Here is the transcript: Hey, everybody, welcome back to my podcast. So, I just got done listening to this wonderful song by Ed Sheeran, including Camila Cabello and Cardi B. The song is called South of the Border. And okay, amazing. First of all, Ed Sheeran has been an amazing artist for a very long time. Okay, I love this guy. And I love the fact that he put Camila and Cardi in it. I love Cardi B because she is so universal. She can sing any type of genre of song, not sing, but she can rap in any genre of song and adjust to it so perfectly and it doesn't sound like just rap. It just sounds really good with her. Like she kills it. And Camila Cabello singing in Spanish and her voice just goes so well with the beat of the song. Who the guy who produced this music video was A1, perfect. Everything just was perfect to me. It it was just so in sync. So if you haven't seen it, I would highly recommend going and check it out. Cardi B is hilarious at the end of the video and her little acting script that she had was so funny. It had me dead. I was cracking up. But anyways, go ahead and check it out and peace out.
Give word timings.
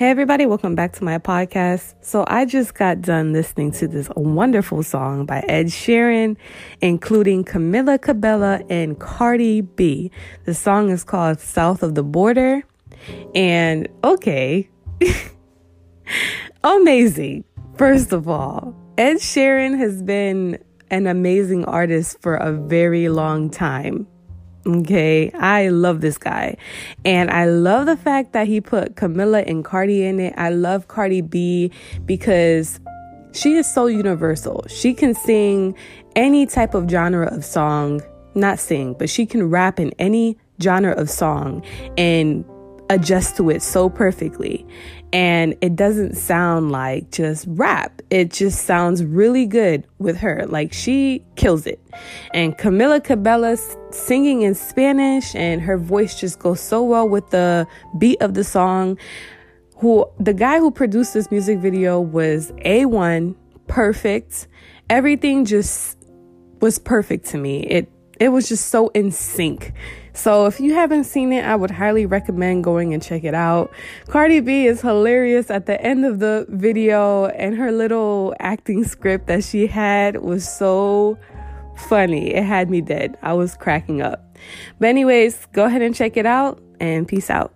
Hey, 0.00 0.08
everybody, 0.08 0.46
welcome 0.46 0.74
back 0.74 0.94
to 0.94 1.04
my 1.04 1.18
podcast. 1.18 1.94
So, 2.00 2.24
I 2.26 2.46
just 2.46 2.72
got 2.72 3.02
done 3.02 3.34
listening 3.34 3.70
to 3.72 3.86
this 3.86 4.08
wonderful 4.16 4.82
song 4.82 5.26
by 5.26 5.44
Ed 5.46 5.66
Sheeran, 5.66 6.38
including 6.80 7.44
Camila 7.44 8.00
Cabello 8.00 8.64
and 8.70 8.98
Cardi 8.98 9.60
B. 9.60 10.10
The 10.46 10.54
song 10.54 10.88
is 10.88 11.04
called 11.04 11.38
South 11.38 11.82
of 11.82 11.96
the 11.96 12.02
Border. 12.02 12.62
And 13.34 13.88
okay, 14.02 14.70
amazing. 16.64 17.44
First 17.76 18.14
of 18.14 18.26
all, 18.26 18.74
Ed 18.96 19.18
Sheeran 19.18 19.76
has 19.76 20.02
been 20.02 20.64
an 20.90 21.08
amazing 21.08 21.66
artist 21.66 22.22
for 22.22 22.36
a 22.36 22.52
very 22.52 23.10
long 23.10 23.50
time. 23.50 24.06
Okay, 24.66 25.30
I 25.32 25.68
love 25.68 26.00
this 26.02 26.18
guy. 26.18 26.56
And 27.04 27.30
I 27.30 27.46
love 27.46 27.86
the 27.86 27.96
fact 27.96 28.32
that 28.34 28.46
he 28.46 28.60
put 28.60 28.94
Camila 28.94 29.48
and 29.48 29.64
Cardi 29.64 30.04
in 30.04 30.20
it. 30.20 30.34
I 30.36 30.50
love 30.50 30.88
Cardi 30.88 31.22
B 31.22 31.72
because 32.04 32.78
she 33.32 33.54
is 33.54 33.72
so 33.72 33.86
universal. 33.86 34.64
She 34.68 34.92
can 34.92 35.14
sing 35.14 35.74
any 36.14 36.44
type 36.46 36.74
of 36.74 36.90
genre 36.90 37.26
of 37.34 37.44
song, 37.44 38.02
not 38.34 38.58
sing, 38.58 38.94
but 38.98 39.08
she 39.08 39.24
can 39.24 39.48
rap 39.48 39.80
in 39.80 39.92
any 39.98 40.36
genre 40.60 40.92
of 40.92 41.08
song 41.08 41.64
and 41.96 42.44
adjust 42.90 43.36
to 43.36 43.48
it 43.48 43.62
so 43.62 43.88
perfectly 43.88 44.66
and 45.12 45.56
it 45.60 45.74
doesn't 45.74 46.16
sound 46.16 46.70
like 46.70 47.10
just 47.10 47.46
rap. 47.48 48.02
It 48.10 48.30
just 48.30 48.64
sounds 48.64 49.04
really 49.04 49.46
good 49.46 49.86
with 49.98 50.16
her. 50.18 50.46
Like 50.46 50.72
she 50.72 51.24
kills 51.36 51.66
it. 51.66 51.80
And 52.32 52.56
Camila 52.56 53.02
Cabello 53.02 53.56
singing 53.90 54.42
in 54.42 54.54
Spanish 54.54 55.34
and 55.34 55.60
her 55.62 55.78
voice 55.78 56.18
just 56.18 56.38
goes 56.38 56.60
so 56.60 56.82
well 56.82 57.08
with 57.08 57.30
the 57.30 57.66
beat 57.98 58.20
of 58.20 58.34
the 58.34 58.44
song. 58.44 58.98
Who 59.78 60.06
the 60.20 60.34
guy 60.34 60.58
who 60.58 60.70
produced 60.70 61.14
this 61.14 61.30
music 61.30 61.58
video 61.58 62.00
was 62.00 62.52
A1, 62.64 63.34
perfect. 63.66 64.46
Everything 64.90 65.44
just 65.44 65.96
was 66.60 66.78
perfect 66.78 67.26
to 67.26 67.38
me. 67.38 67.62
It 67.62 67.90
it 68.20 68.28
was 68.28 68.48
just 68.48 68.66
so 68.66 68.88
in 68.88 69.10
sync. 69.10 69.72
So 70.12 70.46
if 70.46 70.60
you 70.60 70.74
haven't 70.74 71.04
seen 71.04 71.32
it, 71.32 71.44
I 71.44 71.56
would 71.56 71.70
highly 71.70 72.04
recommend 72.04 72.62
going 72.62 72.92
and 72.92 73.02
check 73.02 73.24
it 73.24 73.34
out. 73.34 73.72
Cardi 74.08 74.40
B 74.40 74.66
is 74.66 74.82
hilarious 74.82 75.50
at 75.50 75.66
the 75.66 75.80
end 75.80 76.04
of 76.04 76.18
the 76.18 76.46
video 76.50 77.26
and 77.26 77.56
her 77.56 77.72
little 77.72 78.34
acting 78.38 78.84
script 78.84 79.26
that 79.28 79.42
she 79.42 79.66
had 79.66 80.22
was 80.22 80.46
so 80.46 81.18
funny. 81.88 82.34
It 82.34 82.44
had 82.44 82.68
me 82.68 82.82
dead. 82.82 83.16
I 83.22 83.32
was 83.32 83.56
cracking 83.56 84.02
up. 84.02 84.36
But 84.78 84.90
anyways, 84.90 85.46
go 85.52 85.64
ahead 85.64 85.80
and 85.80 85.94
check 85.94 86.16
it 86.16 86.26
out 86.26 86.60
and 86.78 87.08
peace 87.08 87.30
out. 87.30 87.54